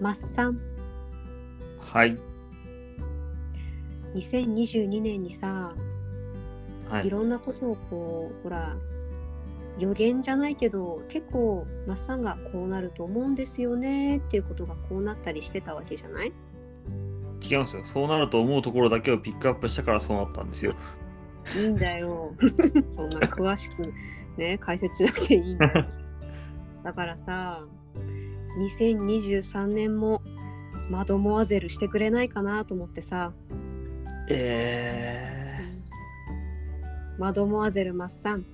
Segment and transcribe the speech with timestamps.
[0.00, 0.60] マッサン
[1.80, 2.16] はい。
[4.14, 5.74] 2022年にさ、
[6.90, 7.10] はいい。
[7.10, 8.76] ろんなことをこうほら
[9.78, 16.32] 予言じゃないけど結構マッサンがこうなると思うんですよねっていうことがこうなったりしてたわけじゃない？
[17.48, 17.84] 違いますよ。
[17.84, 20.74] そうなると思うところだけをピックアップしたからそうなったんですよ。
[21.56, 22.32] いいんだよ
[22.90, 23.92] そんな詳しく
[24.36, 25.84] ね解説しなくていいんだよ
[26.82, 27.64] だからさ
[28.58, 30.22] 2023年も
[30.90, 33.32] マドモアゼルしてくれないかなと思ってさ。
[34.28, 35.60] え
[37.18, 38.44] マドモアゼルマッサン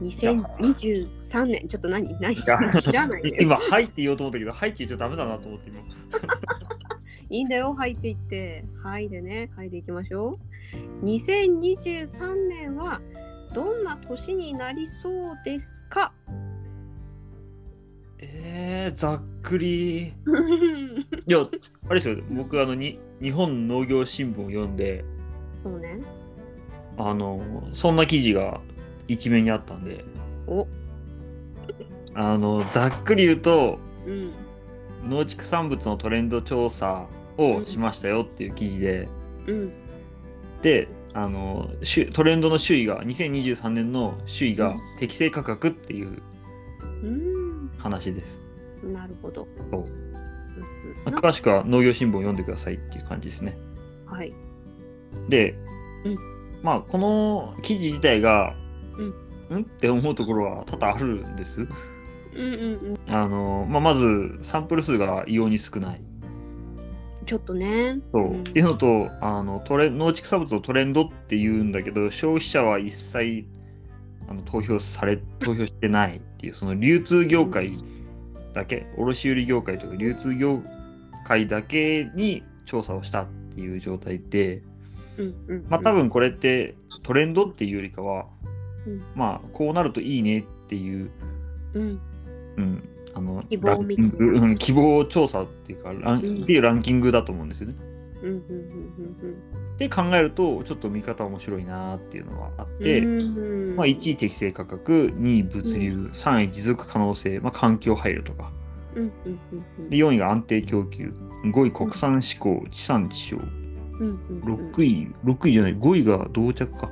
[0.00, 1.68] 2023年。
[1.68, 2.08] ちょっと何？
[2.20, 2.34] 何？
[2.36, 2.46] 知
[2.92, 5.80] らない 今、はいって言おうと思ったけど、はいって言っちゃダメだなと思って今。
[7.30, 8.64] いいんだよ、入っていって。
[8.82, 10.38] はいでね、はいでいきましょ
[11.02, 11.04] う。
[11.04, 13.00] 2023年は
[13.54, 16.12] どんな年になりそうですか？
[16.23, 16.23] えー、
[18.94, 20.06] ざっくり。
[20.06, 20.12] い
[21.26, 22.16] や、あれですよ。
[22.30, 25.04] 僕、あの、に日本農業新聞を読んで、
[25.62, 26.00] そうね。
[26.96, 28.60] あの、そんな記事が
[29.08, 30.04] 一面にあったんで、
[30.46, 30.66] お、
[32.14, 34.32] あの、ざっくり言うと、うん。
[35.08, 39.08] 農畜産物のトレンド調査をしましたよっていう記事で、
[39.46, 39.72] うん。
[40.62, 46.22] であのしゅトレンドの首位が2023年の首位がうん適正価格っていう
[47.02, 47.70] うん。
[47.78, 48.40] 話です。
[48.92, 49.46] なるほど。
[49.70, 49.84] そう
[51.06, 53.56] 詳しくは農業新聞を読んでくださいっていう感じですね。
[54.06, 54.32] はい。
[55.28, 55.54] で、
[56.04, 56.18] うん
[56.62, 58.54] まあこの記事自体が、
[59.50, 59.62] うんん？
[59.62, 61.62] って思うところは多々あるんです。
[61.62, 61.68] うん
[62.38, 63.14] うんうん。
[63.14, 66.00] あのまあ、まずサンプル数が異様に少ない。
[67.26, 68.00] ちょっとね。
[68.12, 73.46] そううんっていうのとあのトレ農畜産物のトレンドっていうんだけど消費者は一切
[74.28, 77.72] あの投票され投票してないっていうその流通業界
[78.54, 80.62] だけ卸売業界とか流通業
[81.26, 84.62] 界だけに調査をしたっていう状態で
[85.18, 85.66] うんうん。
[85.68, 88.26] まあ多分これってトレンドっていうよりかは、
[88.86, 91.10] うんまあこうなるといいねっていう、
[91.74, 92.00] うん。
[92.56, 97.74] うん、あの希望希望調査っていうかラン、うんっていうランキングだと思うんですよね。
[98.28, 102.82] うんうんうんって考えるとちょっと見方面白いなっていうのはあっうん。
[102.82, 103.76] て、うん。
[103.76, 108.52] まあ、1位適正価格2位物流、3位持続可能性、まあ、環境配慮とか。
[108.94, 109.90] うんうんうんうん。
[109.90, 111.12] で4位が安定供給。
[111.44, 113.42] 5位国産志向地産地消。
[113.42, 114.70] うんうんうん。
[114.72, 116.88] 6位6位じゃない5位が同着か。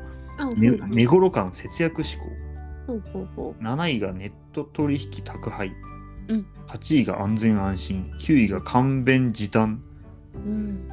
[0.89, 2.25] 寝頃感節約志向
[2.89, 5.73] ほうほうほ7位がネット取引宅配、
[6.29, 6.47] うん。
[6.67, 8.11] 8位が安全安心。
[8.19, 9.81] 9位が簡便時短。
[10.35, 10.39] う。
[10.39, 10.89] うん。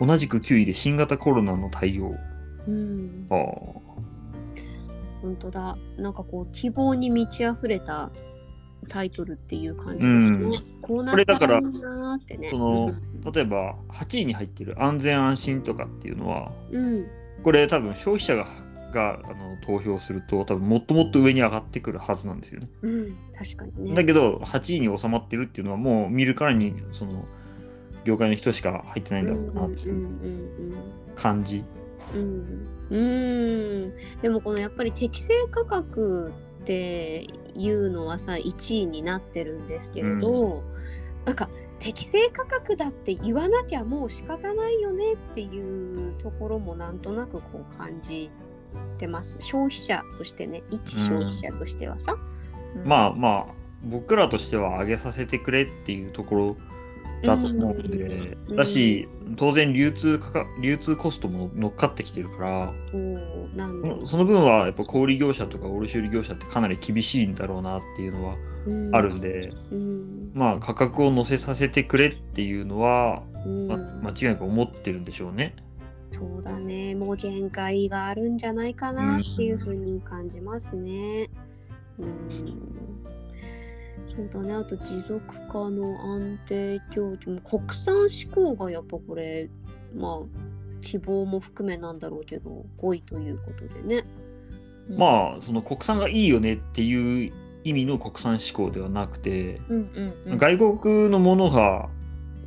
[0.00, 2.14] 同じく9位で新型コロナの対応
[2.66, 3.26] うん。
[3.30, 3.86] あー
[5.22, 5.76] 本当だ。
[5.96, 8.10] なんかこう希望に満ち溢れた
[8.88, 10.58] タイトルっていう感じですね。
[10.82, 12.50] こうなったらいいなーってね。
[12.50, 12.90] その
[13.32, 17.06] 例えば8位に入ってる安全安心とかっていうのはうん。
[17.42, 18.46] これ多分消費者が
[18.92, 22.68] があの投票すると多分もっともっと上に上がってくるはずなんですよね。
[22.82, 23.16] うん。
[23.36, 23.94] 確かにね。
[23.94, 27.26] だけど8位に収まってるっていうのはもう見るからにその
[28.06, 30.76] 業界の人しか入ってないんだろうなっていう
[31.16, 31.64] 感じ。
[32.14, 33.92] うんうん。
[34.22, 39.66] でもこのやっぱり適正価格っていうのはさ1位になってるん。
[39.66, 40.62] ですけれど、
[41.24, 41.36] なん。
[41.36, 41.48] か
[41.80, 47.00] 適正価格だって言わなきゃもう仕方ないよねっていうところもなん。
[47.00, 48.30] となくこう感じ
[48.98, 52.16] てます消費者としてね一消費者としてはさ、
[52.76, 52.88] うん。
[52.88, 53.52] まあまあ
[53.84, 56.56] 僕らとしては上げさせてくれっていうところ
[57.22, 62.72] だと思うんで、うんだし当然流通価格流通コストも乗っかってきてるから。
[64.04, 68.36] その分はやっぱ小売業者とか卸売業者ってかなり厳しいんだろうなっていうのは
[68.92, 75.54] あるんで、うんまあ価格を乗せさせてくれっていうのは、うんま間違いなく思ってるんでしょうね。
[76.12, 81.28] そうだねもう限界があるんじゃないかなっていうふうに感じますね。
[81.98, 83.15] うん
[84.08, 84.54] そうだね。
[84.54, 85.20] あと持続
[85.50, 89.48] 可能安定供給も国産志向がやっぱこれ
[89.94, 94.04] まあ希望も含めなんだろうけど5位ということでね。
[94.90, 97.32] あ、まあその国産がいいよねっていう
[97.64, 99.90] 意味の国産志向ではなくて、うん
[100.26, 101.88] うんうん、外国のものが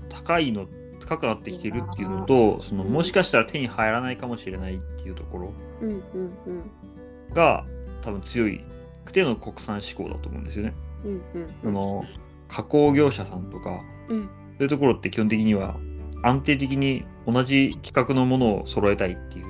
[0.07, 0.65] 高いの
[1.01, 6.03] 高くなってきてるっていうのとそのもしかしたら手に入らないかもしれないっていうところうんうん
[6.45, 7.33] うん。
[7.33, 7.65] が
[8.01, 8.63] 多分強い
[9.05, 10.73] くての国産志向だと思うんですよね。
[11.05, 11.49] うんうん。
[11.63, 12.03] その
[12.47, 14.23] 加工業者さんとかうん。
[14.23, 14.29] そ
[14.59, 15.75] ういうところって基本的には
[16.23, 19.45] 安定的に同じ規格のものを揃えたいっていう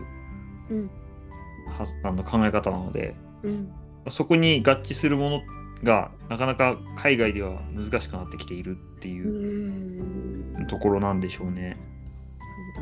[0.71, 0.89] うん。
[1.67, 3.71] はあの考え方なのでうん。
[4.07, 5.41] そこに合致するもの
[5.83, 9.21] がなかなか海外では難しくなってきているってうい
[10.59, 10.67] うん。
[10.67, 11.77] ところなんでしょうね。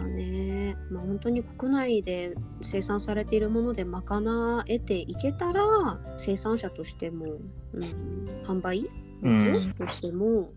[0.07, 0.75] ね。
[0.89, 7.37] まあ本当に国内で生産されているもので賄えていけたら生産者としても、
[7.73, 8.87] うん、販売
[9.23, 9.73] うん。
[9.77, 10.49] としても、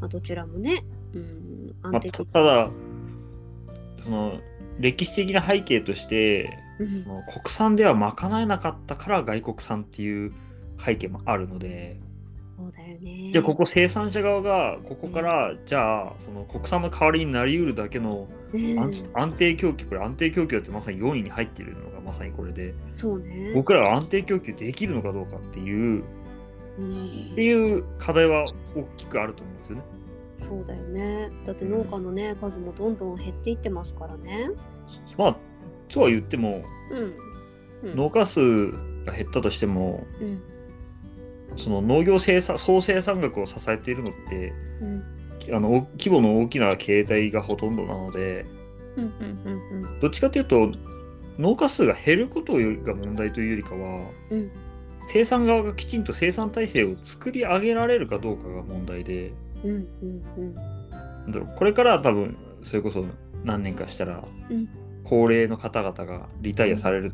[0.00, 0.84] まあ、どちらもね、
[1.14, 2.26] うん、まあ、安定的。
[2.26, 2.70] たただ
[3.98, 4.40] その
[4.78, 7.04] 歴史的な背景としてうん。
[7.04, 10.32] 国産では賄えなかったから外国産っていう
[10.84, 12.00] 背景もあるので
[12.60, 13.30] そうだよね。
[13.32, 23.52] じゃあここ生産者側がここからじゃあその国産の代わりになりうるだけのね安安定供給これ安定供給だってまさに4位に入っているのがまさにこれでそうね。
[23.54, 26.04] 僕らは安定供給できるのかどうかっていう
[26.78, 28.44] うんっていう課題は
[28.76, 29.82] 大きくあると思うんですよね。
[30.36, 31.30] そうだよね。
[31.44, 34.50] だって農家のね、数もどんどん減っていってますからね。
[35.18, 35.36] まあ
[35.88, 37.90] とは言ってもうん。
[37.90, 38.40] うん農家数
[39.06, 40.42] が減ったとしてもうん。
[41.56, 45.04] その農業生産総生産額を支えているのってうん。
[45.52, 48.46] あのお規模の大きな経営体がほとんどなので
[48.96, 49.04] うん。
[49.04, 49.82] うん。
[49.84, 50.00] うん。
[50.00, 50.72] どっちかというと
[51.38, 54.50] 農家数が減ることが問題というよりかはうん。
[55.08, 59.32] 生産側がきちんと生産体制を作り上げられるかどうかが問題で
[59.64, 59.70] うん。
[59.70, 60.54] うん。
[61.34, 61.46] うん。
[61.56, 63.04] これから多分それこそ
[63.44, 64.68] 何年かしたらうん
[65.04, 67.12] 高齢の方々がリタイアされる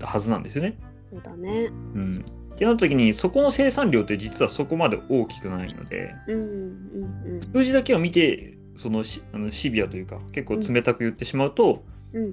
[0.00, 0.78] はずなんですよね。
[1.10, 1.64] そうだね。
[1.64, 2.24] うん、
[2.54, 6.34] ってなった時にそこの生産量って実はそこまで大きくないのでうん。
[6.34, 7.40] うん。
[7.40, 12.26] 数字だけを見てそのしあのシビアというか結構冷たく言ってしまうと、うん。
[12.26, 12.32] ま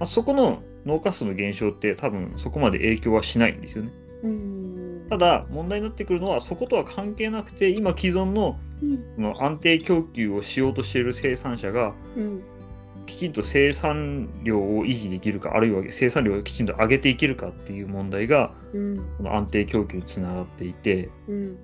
[0.00, 3.90] あ、そこの農家数の減少って多分そこまで影響はしないんですよね。
[4.22, 5.06] うん。
[5.10, 8.58] ただ問題になってくるのはそことは関係なくて今既存の
[9.18, 12.42] の安定供給をしようとしている生産者がうん。
[13.10, 18.96] きちんと生産量を維持できるかあるいは生産量をきちんと上げていけるかっていう問題がうん。
[19.18, 21.58] この安定供給につながっていてうん。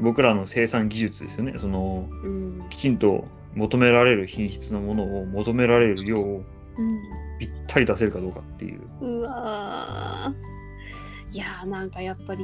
[0.00, 2.66] 僕らの生産技術ですよねそのうん。
[2.70, 6.42] きちんと求められる品質のものを求められる量を
[6.78, 7.00] うん。
[7.38, 8.80] ぴったり出せるかどうかっていう。
[9.02, 12.42] うわーいやーなんかやっぱり、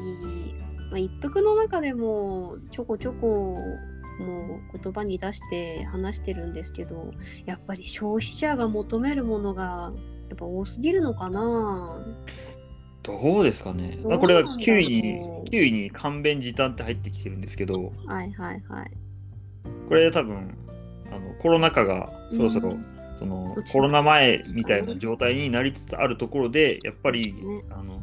[0.91, 3.57] まあ、一服の中でもちょこちょこ
[4.23, 7.13] もう言葉に出して話してるんですけど
[7.45, 9.93] やっぱり消費者が求めるものが
[10.29, 11.99] やっぱ多すぎるのかな？
[13.03, 13.99] どうですかね。
[14.01, 14.21] どうなんだろう。
[14.21, 15.19] これは9位に
[15.51, 17.93] 9位に簡便時短って入ってきてるんですけど。
[18.07, 18.91] はいはいはい。
[19.89, 20.57] これ多分
[21.11, 22.87] あのコロナ禍がそろそろ、うん。
[23.19, 27.41] そのコロナ前みたいな状態になりつつあるところでやっぱり、ね。
[27.71, 28.01] あの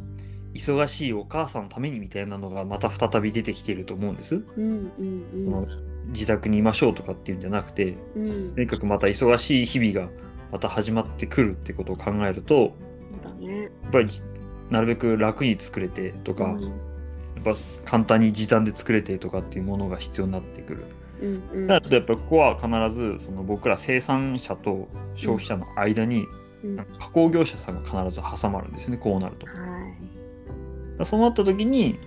[0.52, 4.34] 忙しいお母さんのためにみたいなのがまた再び出てきていると思うんです。
[4.34, 5.44] うんうん。
[5.44, 5.66] その
[6.08, 8.30] 自宅にいましょうとかっていうんじゃなくてうん。
[8.30, 8.54] うん。
[8.54, 10.12] とにかくまた忙しい日々が
[10.52, 12.74] また始まってくるってことを考えると
[13.40, 13.62] ね。
[13.62, 14.22] やっぱりじ
[14.70, 16.72] なるべく楽に作れてとか、うん
[17.42, 20.84] やっぱ簡単に時短で作れてとかっていうものが必要になってくる。
[21.22, 21.66] うんうん。
[21.66, 26.26] だからやっぱりここは必ずその僕ら生産者と消費者の間に
[26.98, 29.46] 加工業者さんが必ず挟まるんですねこうなると。
[29.46, 29.58] はい。
[30.98, 31.98] らそうなった時に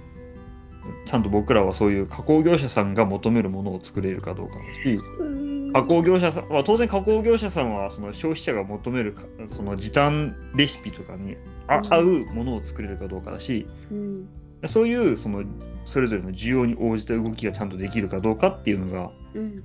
[1.06, 4.56] ちゃんと僕らはそういう加工業者さんが求めるものを作れるかどうか。
[4.56, 5.74] だしうん。
[5.74, 11.36] 加工業者さんは当然加工業者さんはその消費者が求めるかその時短レシピとかに
[11.68, 14.28] 合うものを作れるかどうかだしうん。
[14.66, 15.44] そういうその
[15.86, 19.64] それぞれの需要に応じた動きがちゃんとできるかどうかっていうのがうん。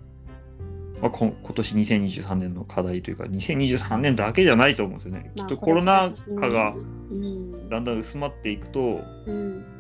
[1.01, 5.31] まあ、こ今年2023年の課題というか2023年だけじゃないと思うんですよね。
[5.37, 7.69] きまあっとコロナ禍がうん。
[7.69, 9.78] だんだん薄まっていくと、うん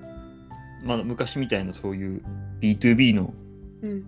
[0.85, 2.23] まあ、昔みたいなそういう
[2.61, 3.35] B2B の
[3.83, 4.05] うん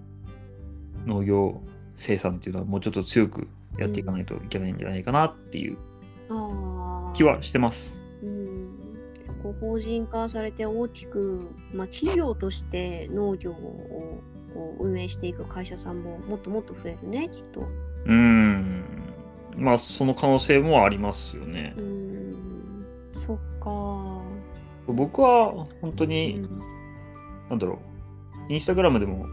[1.07, 1.63] 農業
[1.97, 3.49] 生産っていうのはもうちょっと強く
[3.79, 5.79] やっていかないといけないんじゃないかなっていう
[7.15, 7.99] 気はしてます。
[8.23, 8.81] うん
[9.43, 14.23] こう法人化されて大きく、まあ、企業として農業を
[14.53, 17.61] こう運営していく会社さんももっともっと増えるねきっと。
[17.61, 18.85] うーん。
[19.57, 21.81] まあその可能性もありますよねう。
[21.81, 22.35] ん
[23.13, 24.21] そっか。
[24.93, 26.49] 僕は本当うに、ん。
[27.49, 27.79] なんだろ
[28.49, 29.27] う、インスタグラムでも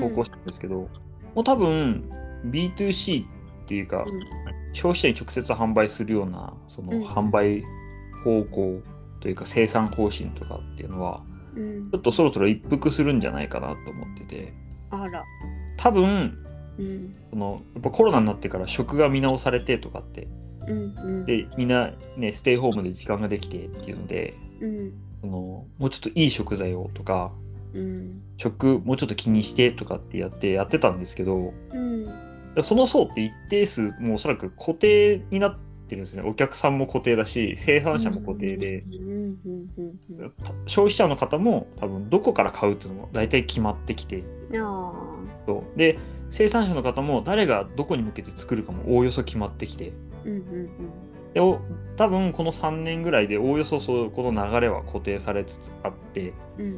[0.00, 0.88] 投稿したんですけど、
[1.34, 2.08] もう多分
[2.46, 3.26] B2C っ
[3.66, 4.04] ていうか、
[4.72, 7.04] 消費者に直接販売するようなそのうん。
[7.04, 7.62] 販売
[8.24, 8.80] 方向
[9.20, 11.22] というか生産方針とかっていうのは
[11.56, 11.90] うん。
[11.90, 14.52] ちょっとそろそろ一服するんじゃないかなと思ってて。
[14.90, 15.24] あら。
[15.76, 16.38] 多分
[16.78, 17.16] うん。
[17.30, 20.28] そのやっぱコロナになってから食が見直されてとかって
[20.68, 21.24] うんうん。
[21.24, 24.92] でみんなねステイホームで時間ができてっていうのでうん。
[25.20, 25.32] その
[25.78, 27.32] もうちょっといい食材をとか
[27.74, 28.22] うん。
[28.36, 32.06] 食もうちょっと気にしてとかってやってやってたんですけどうん。
[32.62, 35.56] その層って一定数もうおそらく固定になっ
[35.88, 36.22] ってるんですね。
[36.22, 38.84] お客さんも固定だし、生産者も固定で、
[40.66, 44.22] 消費者の方も多分どこから買うっていうのも大体決まってきて、
[44.54, 44.92] あ
[45.46, 45.98] そうで、
[46.30, 49.92] 生産者の方も誰がどこに向けて作るかもおおよそ決まってきて、ー
[50.28, 51.60] うんうんでお
[51.96, 56.76] 多分この3年ぐらいでおおよそそうこの流れは固定されつつあって、うん。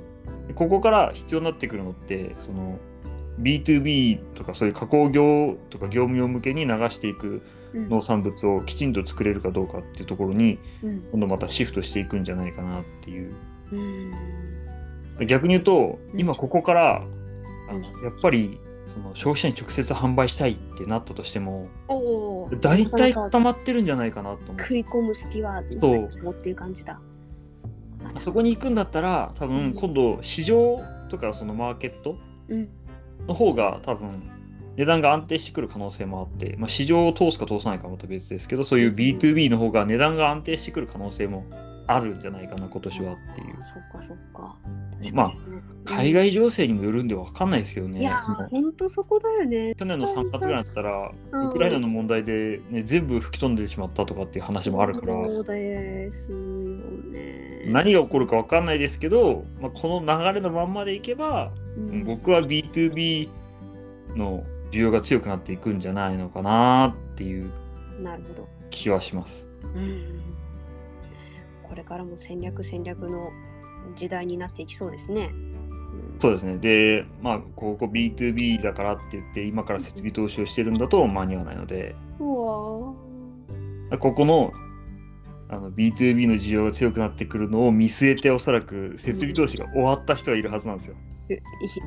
[0.48, 2.78] でここから必要になってくるのって、その
[3.40, 7.42] B2B とかそういう加工業とか業務用向けに流していく
[7.72, 7.88] うん。
[7.88, 11.02] 農産物をきちんと作れるかどうかっていうところにうん。
[11.12, 13.34] 今度またシフトしていくんじゃないかなっていう。
[13.72, 15.26] うん。
[15.26, 16.20] 逆に言うとうん。
[16.20, 17.82] 今ここからあうん。
[17.82, 18.58] のやっぱり
[18.90, 21.66] その消費者に直接販売したいってなったとしても
[22.60, 24.58] 大体固まってるんじゃないかなと思う。
[24.58, 27.00] 食い込む隙は持っていう感じだ。
[28.18, 29.70] そこに行くんだったら多うん。
[29.70, 32.16] 分今度市場とかそのマーケット
[32.48, 32.68] うん。
[33.28, 34.28] の方が多分
[34.76, 44.56] 値段が安定してくる可能性もあって、まあ、市場を通すか通さないかはまた別ですけどそういう B2B の方が値段が安定してくる可能性もあるんじゃないかな今年はっていうそっかそっか。
[45.12, 45.32] まあ
[45.84, 49.74] 海外情勢にもよるんでわかんないですけどねいやそのー、ほんとそこだよね。
[49.74, 57.64] 去年の3月ぐらいだったらうんウクライナの問題で、ね、全部吹き飛んでしまったとかっていう話もあるからそうですよね。
[57.66, 63.28] 何が起こるかわかんないですけど、まあ、この流れのまんまでいけばうん僕は B2B
[64.16, 67.50] の需要が強くなっていくんじゃないのかなっていう
[68.00, 68.48] なるほど。
[68.70, 69.46] 気はします。
[69.74, 70.39] うん
[71.70, 73.30] これからも戦略戦略の
[73.94, 75.30] 時代になっていきそうですね。
[75.32, 75.50] うん
[76.18, 76.58] そうですね。
[76.58, 82.94] で、まあ、ここ B2B だからって言って、今から設備投資をしてるんだと間に合わないので、こ
[83.88, 84.52] この
[85.48, 90.94] あの B2B の需要が強くなってくるのを見据えて、おそらく設備投資が終わった人はいるはずなんですよ。
[90.94, 91.09] い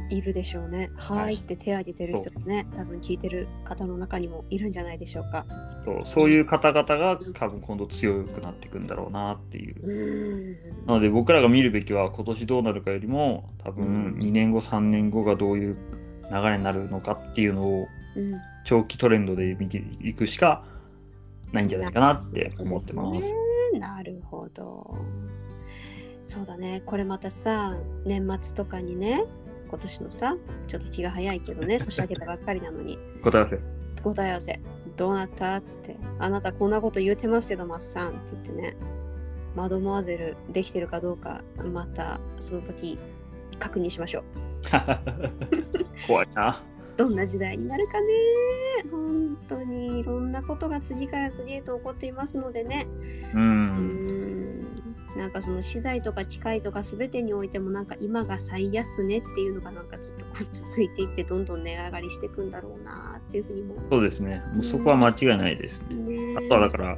[0.09, 0.89] いるでしょうね。
[0.95, 5.45] ははいって手挙げてる人がね、多分聞いてる方の中にもいるんじゃないでしょうか。
[5.83, 9.85] そうそういう方々が多分今度強くなっていくんだろうなっていう。
[9.85, 10.51] うん
[10.85, 15.77] なので僕らが見るべきは今年どうなるかよりも多分うん2年後3年後がどういう
[16.31, 18.33] 流れになるのかっていうのをうん
[18.65, 20.63] 長期トレンドで見ていくしか
[21.51, 23.33] ないんじゃないかなって思ってます。
[23.79, 24.97] なるほど。
[26.33, 26.81] そうだね。
[26.87, 29.23] これまたさ、年末とかにね、
[29.69, 30.35] 今年のさ、
[30.65, 33.59] ちょっと気が早いけどね、 年明けたばっかりなのに、答え合わせ。
[34.01, 34.59] 答え合わせ、
[34.97, 38.75] どうなったっつって、あなたこんなこと言うてますけど、マッサンって言ってね、
[39.55, 42.97] マドモアゼルできてるかどうか、またその時
[43.59, 44.23] 確認しましょう。
[46.07, 46.63] 怖いな。
[46.97, 48.07] どんな時代になるかね。
[48.89, 52.87] 本当にいろんなことが次から次へと起こっていますのでね。
[53.35, 53.37] う。
[53.37, 54.12] うんん
[55.17, 64.41] なんかその資材とか機械とか全てにおいてもなんか今が最安値っていうのがなんかずっと続いていってどんどん値上がりしていくんだろうなっていうふうにもそうですね。
[64.53, 65.95] もうそこは間違いないですね。
[65.95, 66.97] ねあとはだから、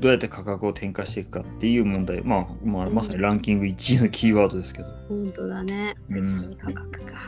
[0.00, 4.88] どうやって価格を転嫁していくかっていう問題、まあ、まあ、まさにランキング1位のキーワードですけど。
[5.08, 7.18] 本当だねうん別に価格か、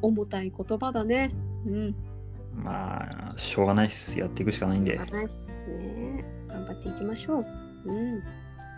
[0.00, 1.32] 重たい言葉だね
[1.66, 1.94] うん
[2.54, 4.18] まあ、しょうがないっす。
[4.18, 4.96] やっていくしかないんで。
[4.96, 7.44] ないっすね頑張っていきましょう
[7.86, 8.22] うん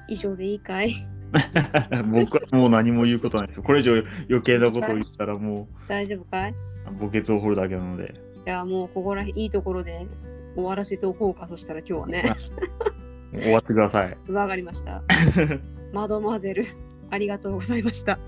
[0.09, 1.07] 以上でいいかい？
[2.13, 3.63] 僕はもう何も言うことないですよ。
[3.63, 3.93] これ以上
[4.29, 6.51] 余計なことを言ったらも大丈夫かい？
[6.53, 6.55] う
[7.11, 8.15] 墓穴を掘るだけなので。
[8.45, 10.07] じゃあもうここらいいところで
[10.55, 12.25] 終わらせておこうかそしたら今日はね
[13.35, 14.17] 終わってください。
[14.31, 15.03] わかりました
[15.95, 16.65] マドモアゼル
[17.11, 18.19] ありがとうございました